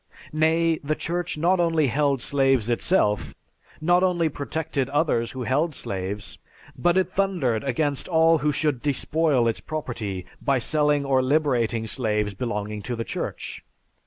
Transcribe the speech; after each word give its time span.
Nay, 0.33 0.79
the 0.83 0.95
Church 0.95 1.37
not 1.37 1.59
only 1.59 1.85
held 1.85 2.23
slaves 2.23 2.71
itself, 2.71 3.35
not 3.79 4.01
only 4.01 4.29
protected 4.29 4.89
others 4.89 5.29
who 5.29 5.43
held 5.43 5.75
slaves, 5.75 6.39
but 6.75 6.97
it 6.97 7.11
thundered 7.11 7.63
against 7.63 8.07
all 8.07 8.39
who 8.39 8.51
should 8.51 8.81
despoil 8.81 9.47
its 9.47 9.59
property 9.59 10.25
by 10.41 10.57
selling 10.57 11.05
or 11.05 11.21
liberating 11.21 11.85
slaves 11.85 12.33
belonging 12.33 12.81
to 12.81 12.95
the 12.95 13.03
Church. 13.05 13.63